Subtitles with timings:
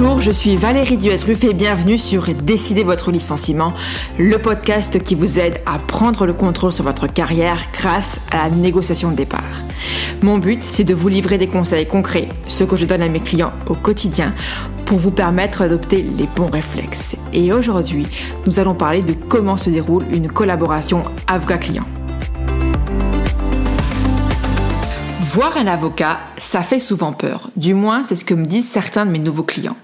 [0.00, 3.74] Bonjour, je suis Valérie Duès-Ruff bienvenue sur Décidez votre licenciement,
[4.16, 8.54] le podcast qui vous aide à prendre le contrôle sur votre carrière grâce à la
[8.54, 9.42] négociation de départ.
[10.22, 13.18] Mon but, c'est de vous livrer des conseils concrets, ce que je donne à mes
[13.18, 14.34] clients au quotidien,
[14.86, 17.16] pour vous permettre d'adopter les bons réflexes.
[17.32, 18.06] Et aujourd'hui,
[18.46, 21.86] nous allons parler de comment se déroule une collaboration avocat-client.
[25.38, 27.50] Voir un avocat, ça fait souvent peur.
[27.54, 29.76] Du moins, c'est ce que me disent certains de mes nouveaux clients.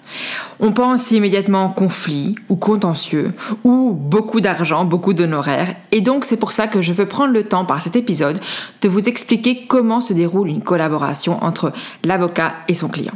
[0.59, 3.33] On pense immédiatement conflit ou contentieux
[3.63, 5.77] ou beaucoup d'argent, beaucoup d'honoraires.
[5.93, 8.41] Et donc, c'est pour ça que je veux prendre le temps par cet épisode
[8.83, 13.15] de vous expliquer comment se déroule une collaboration entre l'avocat et son client.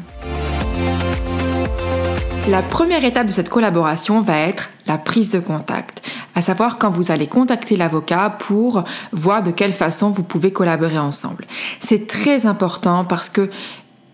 [2.48, 6.00] La première étape de cette collaboration va être la prise de contact,
[6.34, 10.96] à savoir quand vous allez contacter l'avocat pour voir de quelle façon vous pouvez collaborer
[10.96, 11.44] ensemble.
[11.78, 13.50] C'est très important parce que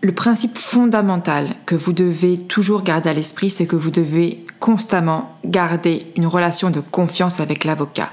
[0.01, 5.37] le principe fondamental que vous devez toujours garder à l'esprit, c'est que vous devez constamment
[5.45, 8.09] garder une relation de confiance avec l'avocat.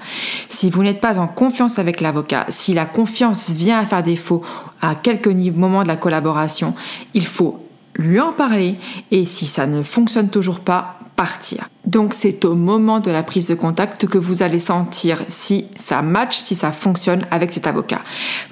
[0.49, 4.43] Si vous n'êtes pas en confiance avec l'avocat, si la confiance vient à faire défaut
[4.81, 6.75] à quelques moments de la collaboration,
[7.13, 7.61] il faut
[7.97, 8.77] lui en parler
[9.11, 11.69] et si ça ne fonctionne toujours pas, partir.
[11.85, 16.03] Donc c'est au moment de la prise de contact que vous allez sentir si ça
[16.03, 18.01] match, si ça fonctionne avec cet avocat.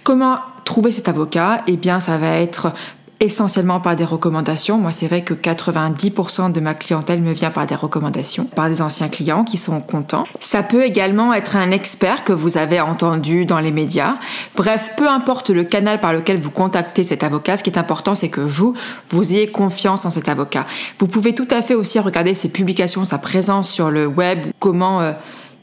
[0.04, 1.62] Comment trouver cet avocat?
[1.66, 2.72] Eh bien ça va être
[3.20, 4.78] essentiellement par des recommandations.
[4.78, 8.80] Moi, c'est vrai que 90% de ma clientèle me vient par des recommandations, par des
[8.80, 10.24] anciens clients qui sont contents.
[10.40, 14.16] Ça peut également être un expert que vous avez entendu dans les médias.
[14.56, 18.14] Bref, peu importe le canal par lequel vous contactez cet avocat, ce qui est important,
[18.14, 18.74] c'est que vous,
[19.10, 20.66] vous ayez confiance en cet avocat.
[20.98, 25.02] Vous pouvez tout à fait aussi regarder ses publications, sa présence sur le web, comment...
[25.02, 25.12] Euh,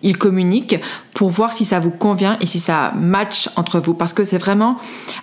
[0.04, 0.76] il communique
[1.14, 3.94] pour voir si ça vous convient et si ça match entre vous.
[3.94, 4.78] Parce que c'est vraiment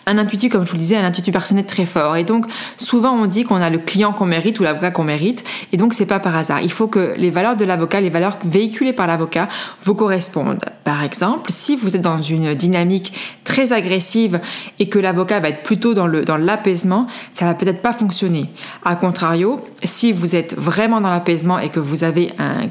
[0.07, 2.17] un intuitu, comme je vous le disais, un intuitu personnel très fort.
[2.17, 5.45] Et donc, souvent, on dit qu'on a le client qu'on mérite ou l'avocat qu'on mérite.
[5.73, 6.61] Et donc, c'est pas par hasard.
[6.63, 9.49] Il faut que les valeurs de l'avocat, les valeurs véhiculées par l'avocat,
[9.83, 10.65] vous correspondent.
[10.83, 13.13] Par exemple, si vous êtes dans une dynamique
[13.45, 14.41] très agressive
[14.79, 18.51] et que l'avocat va être plutôt dans dans l'apaisement, ça va peut-être pas fonctionner.
[18.85, 22.69] A contrario, si vous êtes vraiment dans l'apaisement et que vous avez un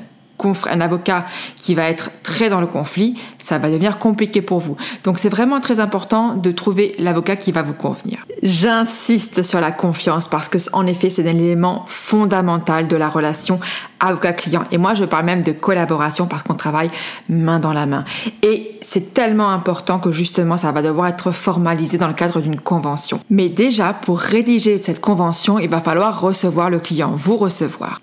[0.70, 4.78] un avocat qui va être très dans le conflit, ça va devenir compliqué pour vous.
[5.04, 8.26] Donc c'est vraiment très important de trouver l'avocat qui va vous convenir.
[8.42, 13.59] J'insiste sur la confiance parce que en effet c'est un élément fondamental de la relation
[14.00, 14.64] avocat-client.
[14.72, 16.90] Et moi je parle même de collaboration parce qu'on travaille
[17.30, 18.06] main dans la main.
[18.42, 22.59] Et c'est tellement important que justement ça va devoir être formalisé dans le cadre d'une
[22.59, 23.20] convention.
[23.30, 28.00] Mais déjà pour rédiger cette convention, il va falloir recevoir le client, vous recevoir.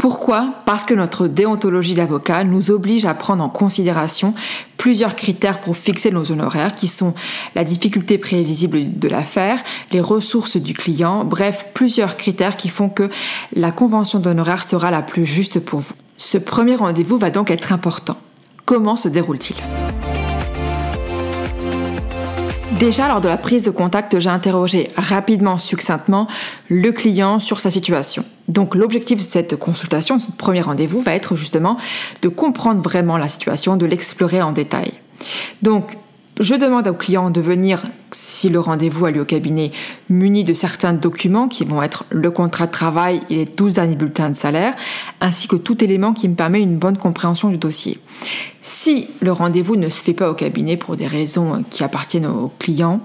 [0.00, 4.32] Pourquoi Parce que notre déontologie d'avocat nous oblige à prendre en considération
[4.78, 7.12] plusieurs critères pour fixer nos honoraires qui sont
[7.54, 9.62] la difficulté prévisible de l'affaire,
[9.92, 13.10] les ressources du client, bref, plusieurs critères qui font que
[13.52, 15.94] la convention d'honoraires sera la plus juste pour vous.
[16.16, 18.16] Ce premier rendez-vous va donc être important.
[18.64, 19.56] Comment se déroule-t-il?
[22.78, 26.26] Déjà, lors de la prise de contact, j'ai interrogé rapidement, succinctement,
[26.70, 28.24] le client sur sa situation.
[28.50, 31.76] Donc l'objectif de cette consultation, de ce premier rendez-vous, va être justement
[32.20, 34.92] de comprendre vraiment la situation, de l'explorer en détail.
[35.62, 35.96] Donc
[36.40, 39.70] je demande au client de venir, si le rendez-vous a lieu au cabinet,
[40.08, 43.94] muni de certains documents qui vont être le contrat de travail et les 12 derniers
[43.94, 44.74] bulletins de salaire,
[45.20, 47.98] ainsi que tout élément qui me permet une bonne compréhension du dossier.
[48.62, 52.50] Si le rendez-vous ne se fait pas au cabinet pour des raisons qui appartiennent au
[52.58, 53.00] client,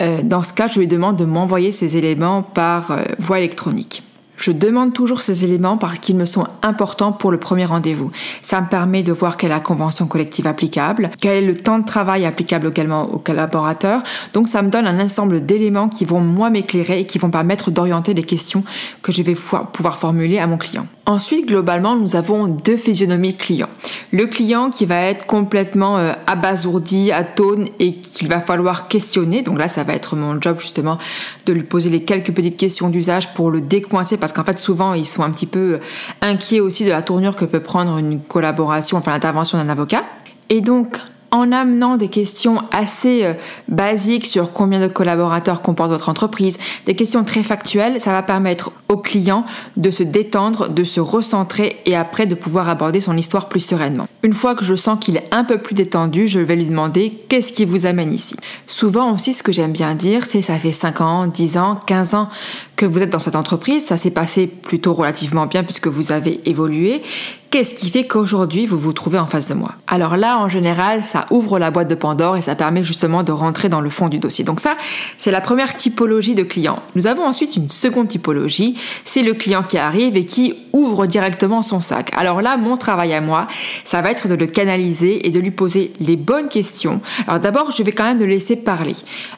[0.00, 4.04] euh, dans ce cas, je lui demande de m'envoyer ces éléments par euh, voie électronique.
[4.36, 8.10] Je demande toujours ces éléments parce qu'ils me sont importants pour le premier rendez-vous.
[8.42, 11.78] Ça me permet de voir quelle est la convention collective applicable, quel est le temps
[11.78, 14.02] de travail applicable également aux collaborateurs.
[14.34, 17.70] Donc ça me donne un ensemble d'éléments qui vont moi m'éclairer et qui vont permettre
[17.70, 18.64] d'orienter les questions
[19.02, 20.86] que je vais pouvoir formuler à mon client.
[21.08, 23.68] Ensuite, globalement, nous avons deux physionomies clients.
[24.10, 29.42] Le client qui va être complètement euh, abasourdi, atone et qu'il va falloir questionner.
[29.42, 30.98] Donc là, ça va être mon job justement
[31.46, 34.92] de lui poser les quelques petites questions d'usage pour le décoincer parce qu'en fait, souvent,
[34.92, 35.78] ils sont un petit peu
[36.20, 40.02] inquiets aussi de la tournure que peut prendre une collaboration, enfin l'intervention d'un avocat.
[40.50, 40.98] Et donc,
[41.30, 43.34] en amenant des questions assez euh,
[43.68, 48.72] basiques sur combien de collaborateurs comporte votre entreprise, des questions très factuelles, ça va permettre
[48.88, 49.44] au client
[49.76, 54.08] de se détendre, de se recentrer et après de pouvoir aborder son histoire plus sereinement.
[54.22, 57.12] Une fois que je sens qu'il est un peu plus détendu, je vais lui demander
[57.28, 58.36] qu'est-ce qui vous amène ici?
[58.66, 62.14] Souvent aussi ce que j'aime bien dire, c'est ça fait 5 ans, 10 ans, 15
[62.14, 62.28] ans
[62.76, 66.40] que vous êtes dans cette entreprise, ça s'est passé plutôt relativement bien puisque vous avez
[66.44, 67.02] évolué.
[67.50, 69.72] Qu'est-ce qui fait qu'aujourd'hui vous vous trouvez en face de moi?
[69.86, 73.32] Alors là, en général, ça ouvre la boîte de Pandore et ça permet justement de
[73.32, 74.44] rentrer dans le fond du dossier.
[74.44, 74.74] Donc ça,
[75.16, 76.82] c'est la première typologie de client.
[76.96, 81.62] Nous avons ensuite une seconde typologie, c'est le client qui arrive et qui ouvre directement
[81.62, 82.10] son sac.
[82.16, 83.46] Alors là, mon travail à moi,
[83.84, 87.00] ça va être de le canaliser et de lui poser les bonnes questions.
[87.26, 88.96] Alors d'abord, je vais quand même le laisser parler.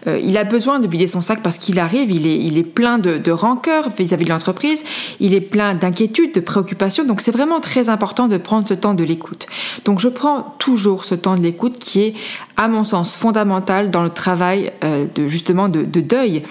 [0.09, 2.65] Euh, il a besoin de vider son sac parce qu'il arrive, il est, il est
[2.65, 4.83] plein de, de rancœur vis-à-vis de l'entreprise,
[5.21, 7.05] il est plein d'inquiétudes, de préoccupations.
[7.05, 9.49] Donc c'est vraiment très important important de prendre ce temps de l'écoute.
[9.85, 12.15] Donc je prends toujours ce temps de l'écoute qui est,
[12.57, 16.45] à mon sens, fondamental dans le travail euh, de justement de, deuil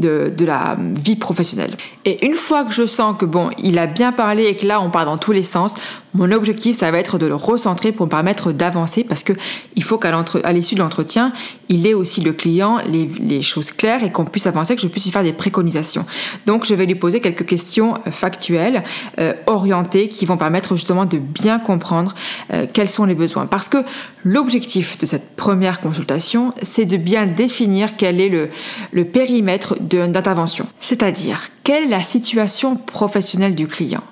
[0.00, 1.76] de, la vie professionnelle.
[2.04, 4.80] Et une fois que je sens que bon, il a bien parlé et que là
[4.80, 5.74] on part dans tous les sens,
[6.14, 9.32] mon objectif ça va être de le recentrer pour me permettre d'avancer parce que
[9.76, 11.32] il faut qu'à l'issue de l'entretien,
[11.68, 14.88] il ait aussi le client les, les choses claires et qu'on puisse avancer, que je
[14.88, 16.04] puisse lui faire des préconisations.
[16.46, 18.82] Donc je vais lui poser quelques questions euh, factuelles,
[19.18, 22.14] euh, orientées, qui vont permettre justement de bien comprendre
[22.52, 23.46] euh, quels sont les besoins.
[23.46, 23.78] Parce que
[24.24, 28.48] l'objectif de cette première consultation, c'est de bien définir quel est le,
[28.92, 30.66] le périmètre d'intervention.
[30.80, 34.02] C'est-à-dire, quelle est la situation professionnelle du client?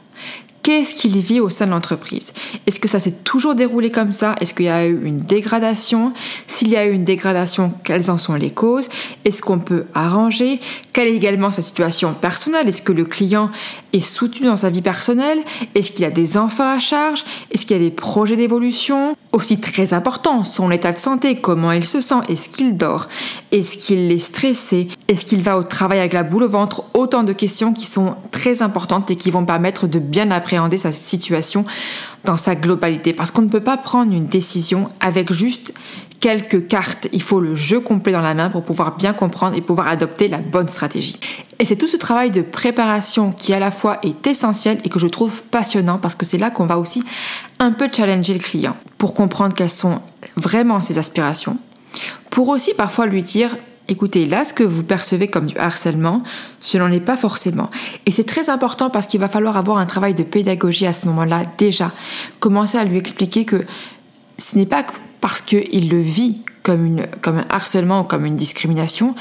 [0.63, 2.35] Qu'est-ce qu'il vit au sein de l'entreprise?
[2.67, 4.35] Est-ce que ça s'est toujours déroulé comme ça?
[4.41, 6.13] Est-ce qu'il y a eu une dégradation?
[6.47, 8.89] S'il y a eu une dégradation, quelles en sont les causes?
[9.25, 10.61] Est-ce qu'on peut arranger?
[10.93, 12.69] Quelle est également sa situation personnelle?
[12.69, 13.51] Est-ce que le client
[13.93, 15.39] est soutenu dans sa vie personnelle?
[15.75, 17.25] Est-ce qu'il a des enfants à charge?
[17.51, 19.17] Est-ce qu'il y a des projets d'évolution?
[19.33, 22.17] Aussi très important, son état de santé, comment il se sent?
[22.29, 23.09] Est-ce qu'il dort?
[23.53, 24.89] Est-ce qu'il est stressé?
[25.07, 26.85] Est-ce qu'il va au travail avec la boule au ventre?
[26.95, 30.93] Autant de questions qui sont très importantes et qui vont permettre de bien appréhender sa
[30.93, 31.67] situation
[32.25, 33.13] dans sa globalité.
[33.13, 35.75] Parce qu'on ne peut pas prendre une décision avec juste
[36.21, 37.07] quelques cartes.
[37.13, 40.27] Il faut le jeu complet dans la main pour pouvoir bien comprendre et pouvoir adopter
[40.29, 41.21] la bonne stratégie.
[41.59, 44.99] Et c'est tout ce travail de préparation qui à la fois est essentiel et que
[44.99, 47.05] je trouve passionnant parce que c'est là qu'on va aussi
[47.59, 50.01] un peu challenger le client pour comprendre quelles sont
[50.37, 51.59] vraiment ses aspirations.
[52.31, 53.55] Pour aussi parfois lui dire
[53.89, 56.23] écoutez, là, ce que vous percevez comme du harcèlement,
[56.61, 57.71] ce n'en est pas forcément.
[58.07, 61.07] Et c'est très important parce qu'il va falloir avoir un travail de pédagogie à ce
[61.07, 61.91] moment-là déjà.
[62.39, 63.65] Commencer à lui expliquer que
[64.37, 64.85] ce n'est pas
[65.21, 69.15] parce qu'il le vit comme, un harcèlement ou comme une discrimination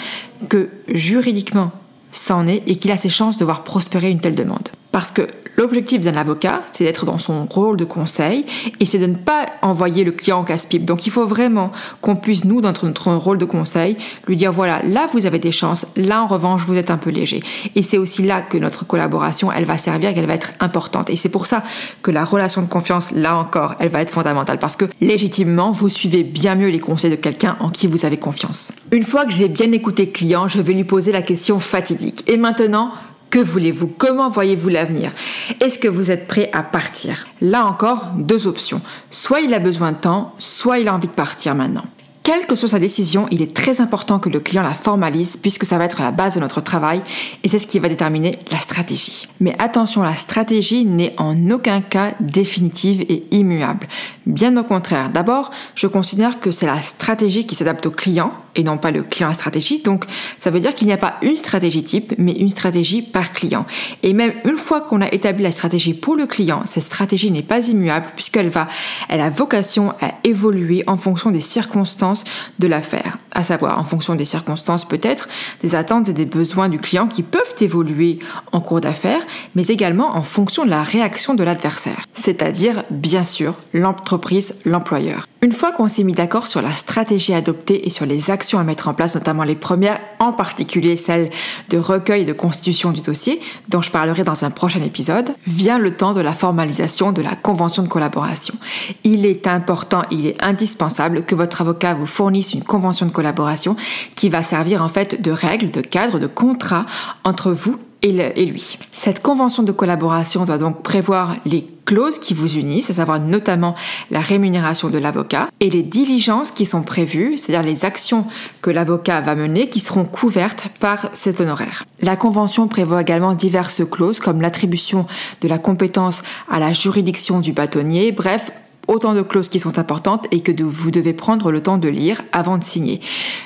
[0.49, 1.71] que juridiquement,
[2.11, 4.69] ça en est et qu'il a ses chances de voir prospérer une telle demande.
[4.91, 5.27] Parce que
[5.57, 8.45] L'objectif d'un avocat, c'est d'être dans son rôle de conseil
[8.79, 10.85] et c'est de ne pas envoyer le client en casse-pipe.
[10.85, 14.83] Donc il faut vraiment qu'on puisse, nous, dans notre rôle de conseil, lui dire voilà,
[14.83, 17.41] là vous avez des chances, là en revanche vous êtes un peu léger.
[17.73, 21.09] Et c'est aussi là que notre collaboration, elle va servir, qu'elle va être importante.
[21.09, 21.63] Et c'est pour ça
[22.03, 25.89] que la relation de confiance, là encore, elle va être fondamentale parce que légitimement, vous
[25.89, 28.73] suivez bien mieux les conseils de quelqu'un en qui vous avez confiance.
[28.91, 32.23] Une fois que j'ai bien écouté le client, je vais lui poser la question fatidique.
[32.27, 32.91] Et maintenant,
[33.29, 33.87] que voulez-vous?
[33.87, 35.11] Comment voyez-vous l'avenir?
[35.59, 37.27] Est-ce que vous êtes prêt à partir?
[37.41, 38.81] Là encore, deux options.
[39.11, 41.85] Soit il a besoin de temps, soit il a envie de partir maintenant.
[42.27, 45.63] Quelle que soit sa décision, il est très important que le client la formalise puisque
[45.63, 47.01] ça va être la base de notre travail
[47.41, 49.29] et c'est ce qui va déterminer la stratégie.
[49.39, 53.87] Mais attention, la stratégie n'est en aucun cas définitive et immuable.
[54.25, 55.09] Bien au contraire.
[55.09, 59.03] D'abord, je considère que c'est la stratégie qui s'adapte au client et non pas le
[59.03, 59.81] client à stratégie.
[59.81, 60.03] Donc,
[60.39, 63.65] ça veut dire qu'il n'y a pas une stratégie type, mais une stratégie par client.
[64.03, 67.43] Et même une fois qu'on a établi la stratégie pour le client, cette stratégie n'est
[67.43, 68.67] pas immuable puisqu'elle va,
[69.07, 72.16] elle a vocation à évoluer en fonction des circonstances
[72.59, 75.27] de l'affaire, à savoir en fonction des circonstances peut-être,
[75.61, 78.19] des attentes et des besoins du client qui peuvent évoluer
[78.51, 79.21] en cours d'affaires,
[79.55, 85.27] mais également en fonction de la réaction de l'adversaire, c'est-à-dire bien sûr l'entreprise, l'employeur.
[85.43, 88.63] Une fois qu'on s'est mis d'accord sur la stratégie adoptée et sur les actions à
[88.63, 91.29] mettre en place, notamment les premières, en particulier celles
[91.69, 95.77] de recueil et de constitution du dossier, dont je parlerai dans un prochain épisode, vient
[95.77, 98.55] le temps de la formalisation de la convention de collaboration.
[99.03, 103.75] Il est important, il est indispensable que votre avocat vous fournissent une convention de collaboration
[104.15, 106.85] qui va servir en fait de règle, de cadre, de contrat
[107.23, 108.77] entre vous et, lui.
[108.91, 113.75] Cette convention de collaboration doit donc prévoir les clauses qui vous unissent, à savoir notamment
[114.11, 118.25] la rémunération de l'avocat et les diligences qui sont prévues, c'est-à-dire les actions
[118.61, 121.85] que l'avocat va mener qui seront couvertes par cet honoraire.
[122.01, 125.07] La convention prévoit également diverses clauses comme l'attribution
[125.41, 128.51] de la compétence à la juridiction du bâtonnier, bref,
[128.87, 132.23] autant de clauses qui sont importantes et que vous devez prendre le temps de lire
[132.31, 133.01] avant de signer.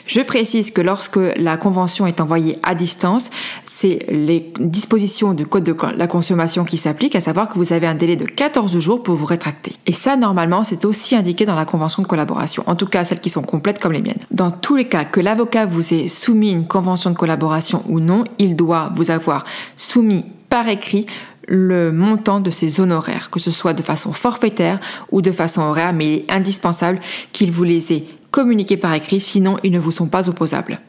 [0.05, 3.31] Je précise que lorsque la convention est envoyée à distance,
[3.65, 7.87] c'est les dispositions du code de la consommation qui s'appliquent, à savoir que vous avez
[7.87, 9.73] un délai de 14 jours pour vous rétracter.
[9.85, 13.19] Et ça, normalement, c'est aussi indiqué dans la convention de collaboration, en tout cas celles
[13.19, 14.19] qui sont complètes comme les miennes.
[14.31, 18.23] Dans tous les cas, que l'avocat vous ait soumis une convention de collaboration ou non,
[18.37, 19.43] il doit vous avoir
[19.75, 21.05] soumis par écrit
[21.51, 24.79] le montant de ses honoraires, que ce soit de façon forfaitaire
[25.11, 27.01] ou de façon horaire, mais il est indispensable
[27.33, 30.79] qu'il vous les ait communiqués par écrit, sinon ils ne vous sont pas opposables.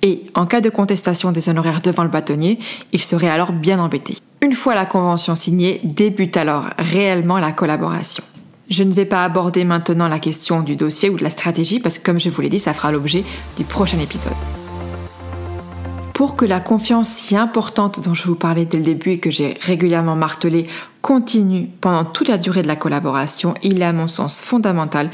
[0.00, 2.58] Et en cas de contestation des honoraires devant le bâtonnier,
[2.94, 4.16] il serait alors bien embêté.
[4.40, 8.24] Une fois la convention signée, débute alors réellement la collaboration.
[8.70, 11.98] Je ne vais pas aborder maintenant la question du dossier ou de la stratégie parce
[11.98, 13.22] que comme je vous l'ai dit, ça fera l'objet
[13.58, 14.32] du prochain épisode.
[16.16, 19.30] Pour que la confiance si importante dont je vous parlais dès le début et que
[19.30, 20.66] j'ai régulièrement martelé
[21.02, 25.10] continue pendant toute la durée de la collaboration, il est à mon sens fondamental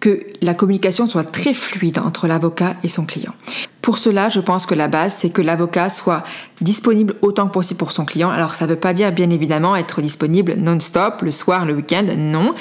[0.00, 3.34] que la communication soit très fluide entre l'avocat et son client.
[3.82, 6.24] Pour cela, je pense que la base, c'est que l'avocat soit
[6.60, 8.30] disponible autant que possible pour son client.
[8.30, 12.06] Alors, ça ne veut pas dire, bien évidemment, être disponible non-stop, le soir, le week-end,
[12.16, 12.54] non.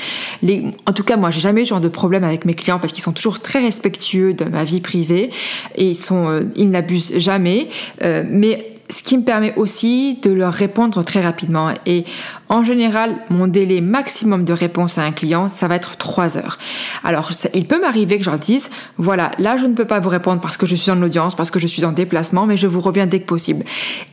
[0.86, 2.94] en tout cas, moi, j'ai jamais eu ce genre de problème avec mes clients parce
[2.94, 5.32] qu'ils sont toujours très respectueux de ma vie privée
[5.76, 7.70] et ils, sont, euh, ils n'abusent jamais.
[8.04, 11.72] Euh, mais ce qui me permet aussi de leur répondre très rapidement.
[11.86, 12.06] Et
[12.50, 16.58] en général, mon délai maximum de réponse à un client, ça va être 3 heures.
[17.04, 20.10] Alors, il peut m'arriver que je leur dise, voilà, là, je ne peux pas vous
[20.10, 22.66] répondre parce que je suis en audience, parce que je suis en déplacement, mais je
[22.66, 23.64] vous reviens dès que possible.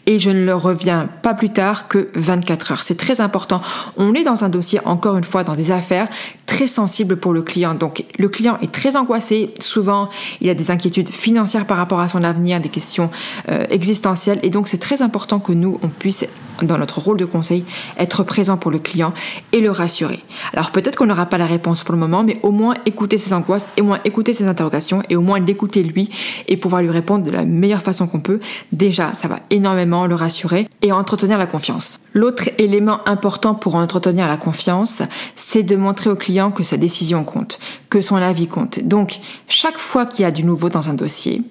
[0.05, 2.83] Et je ne leur reviens pas plus tard que 24 heures.
[2.83, 3.63] C'est très important.
[3.97, 6.09] On est dans un dossier, encore une fois, dans des affaires
[6.45, 7.75] très sensibles pour le client.
[7.75, 9.55] Donc, le client est très angoissé.
[9.61, 13.11] Souvent, il a des inquiétudes financières par rapport à son avenir, des questions
[13.49, 14.39] euh, existentielles.
[14.43, 16.27] Et donc, c'est très important que nous, on puisse,
[16.63, 17.65] dans notre rôle de conseil,
[17.99, 19.15] être présent pour le client
[19.53, 20.21] et le rassurer.
[20.53, 23.33] Alors peut-être qu'on n'aura pas la réponse pour le moment, mais au moins écouter ses
[23.33, 26.11] angoisses, et au moins écouter ses interrogations, et au moins l'écouter lui,
[26.49, 28.41] et pouvoir lui répondre de la meilleure façon qu'on peut.
[28.73, 31.99] Déjà, ça va énormément le rassurer et entretenir la confiance.
[32.13, 35.03] L'autre élément important pour entretenir la confiance,
[35.37, 38.81] c'est de montrer au client que sa décision compte, que son avis compte.
[38.81, 41.43] Donc, chaque fois qu'il y a du nouveau dans un dossier,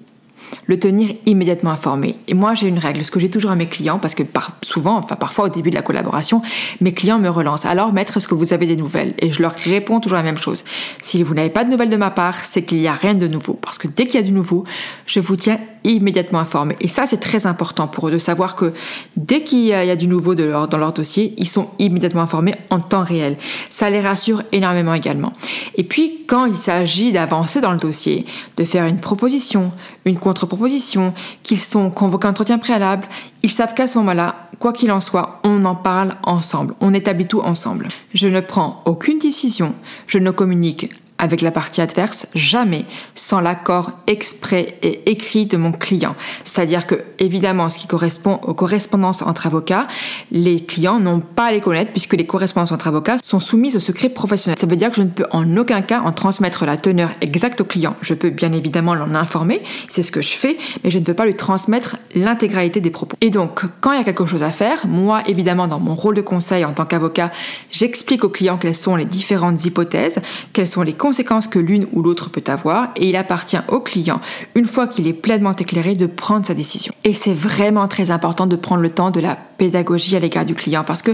[0.66, 2.16] le tenir immédiatement informé.
[2.28, 4.22] Et moi, j'ai une règle, ce que j'ai toujours à mes clients, parce que
[4.62, 6.42] souvent, enfin parfois au début de la collaboration,
[6.80, 7.66] mes clients me relancent.
[7.66, 9.14] Alors, maître, est-ce que vous avez des nouvelles?
[9.18, 10.64] Et je leur réponds toujours la même chose.
[11.02, 13.28] Si vous n'avez pas de nouvelles de ma part, c'est qu'il n'y a rien de
[13.28, 13.54] nouveau.
[13.54, 14.64] Parce que dès qu'il y a du nouveau,
[15.06, 16.76] je vous tiens immédiatement informé.
[16.80, 18.72] Et ça, c'est très important pour eux de savoir que
[19.16, 23.04] dès qu'il y, a du nouveau dans leur dossier, ils sont immédiatement informés en temps
[23.04, 23.36] réel.
[23.70, 25.32] Ça les rassure énormément également.
[25.76, 28.26] Et puis, quand il s'agit d'avancer dans le dossier,
[28.56, 29.72] de faire une proposition,
[30.04, 33.06] une contre-proposition, qu'ils sont convoqués à entretien préalable,
[33.42, 37.26] ils savent qu'à ce moment-là, quoi qu'il en soit, on en parle ensemble, on établit
[37.26, 37.88] tout ensemble.
[38.12, 39.74] Je ne prends aucune décision,
[40.06, 45.72] je ne communique avec la partie adverse, jamais sans l'accord exprès et écrit de mon
[45.72, 46.14] client.
[46.44, 49.86] C'est-à-dire que, évidemment, ce qui correspond aux correspondances entre avocats,
[50.30, 53.80] les clients n'ont pas à les connaître puisque les correspondances entre avocats sont soumises au
[53.80, 54.58] secret professionnel.
[54.60, 57.60] Ça veut dire que je ne peux en aucun cas en transmettre la teneur exacte
[57.60, 57.96] au client.
[58.00, 61.14] Je peux bien évidemment l'en informer, c'est ce que je fais, mais je ne peux
[61.14, 63.16] pas lui transmettre l'intégralité des propos.
[63.20, 66.14] Et donc, quand il y a quelque chose à faire, moi, évidemment, dans mon rôle
[66.14, 67.30] de conseil en tant qu'avocat,
[67.70, 70.20] j'explique au client quelles sont les différentes hypothèses,
[70.52, 74.20] quelles sont les conséquences que l'une ou l'autre peut avoir et il appartient au client,
[74.56, 76.92] une fois qu'il est pleinement éclairé, de prendre sa décision.
[77.04, 80.56] Et c'est vraiment très important de prendre le temps de la pédagogie à l'égard du
[80.56, 81.12] client parce que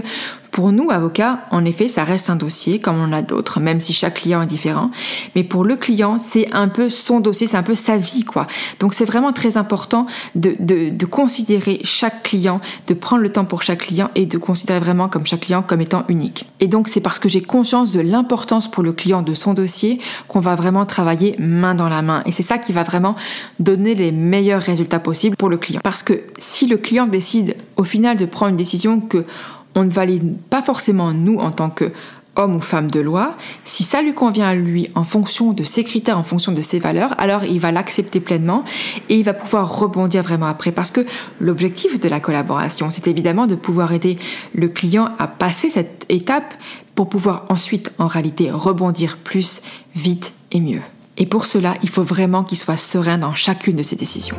[0.53, 3.91] pour nous, avocats, en effet, ça reste un dossier comme on a d'autres, même si
[3.91, 4.91] chaque client est différent.
[5.35, 8.45] Mais pour le client, c'est un peu son dossier, c'est un peu sa vie, quoi.
[8.79, 10.05] Donc c'est vraiment très important
[10.35, 14.37] de, de, de, considérer chaque client, de prendre le temps pour chaque client et de
[14.37, 16.45] considérer vraiment comme chaque client comme étant unique.
[16.59, 19.99] Et donc c'est parce que j'ai conscience de l'importance pour le client de son dossier
[20.27, 22.21] qu'on va vraiment travailler main dans la main.
[22.27, 23.15] Et c'est ça qui va vraiment
[23.59, 25.81] donner les meilleurs résultats possibles pour le client.
[25.83, 29.25] Parce que si le client décide au final de prendre une décision que
[29.75, 31.91] on ne valide pas forcément nous en tant que
[32.35, 35.83] homme ou femme de loi, si ça lui convient à lui en fonction de ses
[35.83, 38.63] critères, en fonction de ses valeurs, alors il va l'accepter pleinement
[39.09, 40.71] et il va pouvoir rebondir vraiment après.
[40.71, 41.01] Parce que
[41.39, 44.17] l'objectif de la collaboration, c'est évidemment de pouvoir aider
[44.55, 46.55] le client à passer cette étape
[46.95, 49.61] pour pouvoir ensuite, en réalité, rebondir plus,
[49.95, 50.81] vite et mieux.
[51.17, 54.37] Et pour cela, il faut vraiment qu'il soit serein dans chacune de ses décisions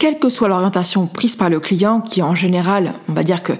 [0.00, 3.52] quelle que soit l'orientation prise par le client, qui en général, on va dire que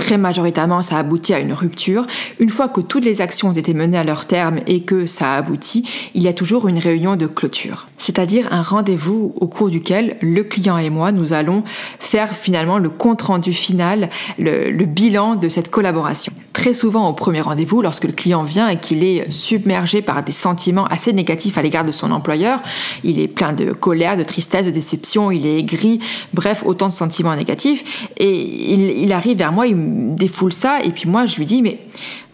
[0.00, 2.06] très majoritairement ça aboutit à une rupture,
[2.38, 5.34] une fois que toutes les actions ont été menées à leur terme et que ça
[5.34, 9.68] a abouti, il y a toujours une réunion de clôture, c'est-à-dire un rendez-vous au cours
[9.68, 11.64] duquel le client et moi, nous allons
[11.98, 16.32] faire finalement le compte-rendu final, le, bilan de cette collaboration.
[16.54, 20.32] Très souvent au premier rendez-vous, lorsque le client vient et qu'il est submergé par des
[20.32, 22.62] sentiments assez négatifs à l'égard de son employeur,
[23.04, 26.00] il est plein de colère, de tristesse, de déception, il est aigri,
[26.32, 30.90] bref, autant de sentiments négatifs, et il arrive vers moi, il me défoule ça, et
[30.90, 31.80] puis moi je lui dis, mais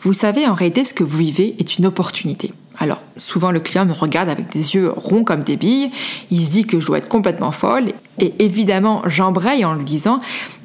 [0.01, 2.53] vous savez, en réalité, ce que vous vivez est une opportunité.
[2.79, 5.91] Alors, souvent le client me regarde avec des yeux ronds comme des billes,
[6.31, 10.21] il se dit que je dois être complètement folle, et évidemment j'embraye en lui disant,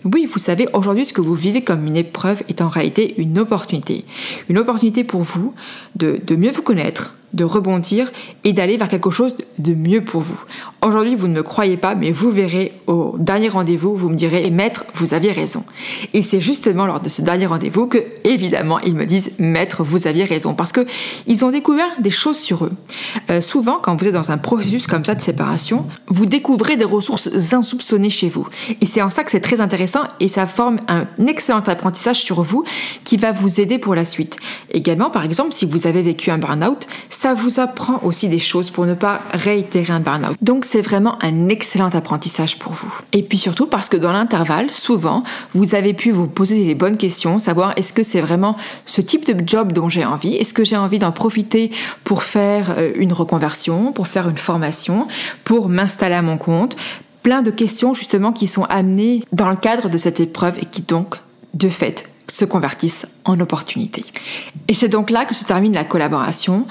[0.06, 3.38] oui, vous savez, aujourd'hui ce que vous vivez comme une épreuve est en réalité une
[3.40, 4.06] opportunité.
[4.50, 5.54] Une opportunité pour vous
[5.96, 8.12] de, de mieux vous connaître, de rebondir
[8.44, 10.40] et d'aller vers quelque chose de mieux pour vous.
[10.82, 14.50] Aujourd'hui, vous ne me croyez pas, mais vous verrez au dernier rendez-vous, vous me direz,
[14.50, 15.64] maître, vous aviez raison.
[16.14, 20.08] Et c'est justement lors de ce dernier rendez-vous que, évidemment, ils me disent, maître, vous
[20.08, 20.86] aviez raison, parce que
[21.28, 22.74] ils ont découvert des choses sur eux.
[23.30, 26.86] Euh, souvent, quand vous êtes dans un processus comme ça de séparation, vous découvrez des
[26.86, 28.48] ressources insoupçonnées chez vous.
[28.82, 32.42] Et c'est en ça que c'est très intéressant et ça forme un excellent apprentissage sur
[32.42, 32.64] vous
[33.04, 34.38] qui va vous aider pour la suite.
[34.72, 38.70] Également, par exemple, si vous avez vécu un burn-out, ça vous apprend aussi des choses
[38.70, 40.36] pour ne pas réitérer un burn-out.
[40.42, 42.94] Donc c'est vraiment un excellent apprentissage pour vous.
[43.14, 46.98] Et puis surtout parce que dans l'intervalle, souvent, vous avez pu vous poser les bonnes
[46.98, 48.56] questions, savoir est-ce que c'est vraiment
[48.86, 51.72] ce type de job dont j'ai envie, est-ce que j'ai envie d'en profiter
[52.04, 55.08] pour faire euh, une reconversion, pour faire une formation,
[55.44, 56.76] pour m'installer à mon compte.
[57.24, 60.82] Plein de questions justement qui sont amenées dans le cadre de cette épreuve et qui
[60.82, 61.16] donc,
[61.54, 64.06] de fait, se convertissent en opportunités.
[64.68, 66.66] Et c'est donc là que se termine la collaboration.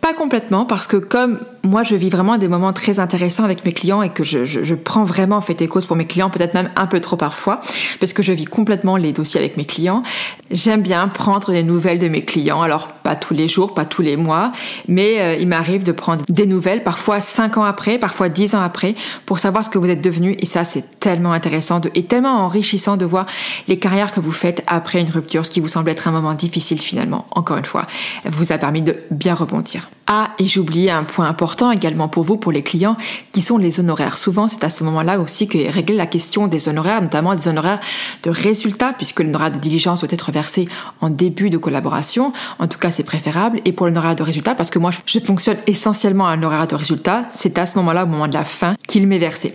[0.00, 3.72] Pas complètement, parce que comme moi je vis vraiment des moments très intéressants avec mes
[3.72, 6.70] clients et que je, je, prends vraiment fait et cause pour mes clients, peut-être même
[6.76, 7.60] un peu trop parfois,
[8.00, 10.02] parce que je vis complètement les dossiers avec mes clients,
[10.50, 12.60] j'aime bien prendre des nouvelles de mes clients.
[12.60, 14.52] Alors pas tous les jours, pas tous les mois,
[14.88, 18.60] mais euh, il m'arrive de prendre des nouvelles, parfois cinq ans après, parfois dix ans
[18.60, 18.94] après,
[19.24, 20.36] pour savoir ce que vous êtes devenu.
[20.40, 23.26] Et ça c'est tellement intéressant et tellement enrichissant de voir
[23.68, 26.34] les carrières que vous faites après une rupture, ce qui vous semble être un moment
[26.34, 27.26] difficile finalement.
[27.30, 27.86] Encore une fois,
[28.26, 29.88] vous a permis de bien rebondir.
[30.06, 32.96] Ah, et j'ai oublié un point important également pour vous, pour les clients,
[33.32, 34.16] qui sont les honoraires.
[34.16, 37.80] Souvent, c'est à ce moment-là aussi que réglée la question des honoraires, notamment des honoraires
[38.22, 40.68] de résultats, puisque l'honoraire de diligence doit être versé
[41.00, 42.32] en début de collaboration.
[42.58, 43.60] En tout cas, c'est préférable.
[43.64, 46.74] Et pour l'honoraire de résultat, parce que moi, je fonctionne essentiellement à un honoraire de
[46.74, 49.54] résultat, c'est à ce moment-là, au moment de la fin, qu'il m'est versé.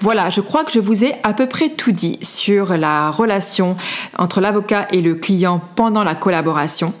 [0.00, 3.76] Voilà, je crois que je vous ai à peu près tout dit sur la relation
[4.18, 6.94] entre l'avocat et le client pendant la collaboration.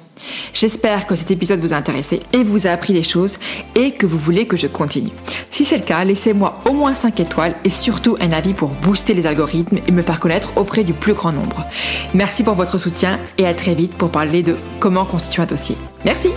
[0.54, 3.38] J'espère que cet épisode vous a intéressé et vous a appris des choses
[3.74, 5.10] et que vous voulez que je continue.
[5.50, 9.14] Si c'est le cas, laissez-moi au moins 5 étoiles et surtout un avis pour booster
[9.14, 11.64] les algorithmes et me faire connaître auprès du plus grand nombre.
[12.14, 15.76] Merci pour votre soutien et à très vite pour parler de comment constituer un dossier.
[16.04, 16.30] Merci